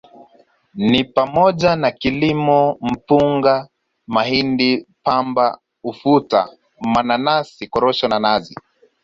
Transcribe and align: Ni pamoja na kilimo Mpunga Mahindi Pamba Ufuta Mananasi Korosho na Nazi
Ni 0.75 1.03
pamoja 1.03 1.75
na 1.75 1.91
kilimo 1.91 2.77
Mpunga 2.81 3.67
Mahindi 4.07 4.87
Pamba 5.03 5.59
Ufuta 5.83 6.49
Mananasi 6.93 7.67
Korosho 7.67 8.07
na 8.07 8.19
Nazi 8.19 8.55